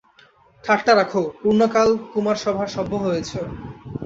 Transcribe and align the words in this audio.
ঠাট্টা 0.63 0.93
রাখো, 0.95 1.21
পূর্ণ 1.41 1.61
কাল 1.73 1.89
কুমারসভার 2.13 2.67
সভ্য 2.75 2.93
হয়েছে। 3.05 3.39